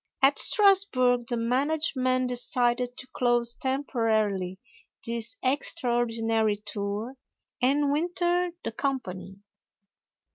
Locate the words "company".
8.71-9.35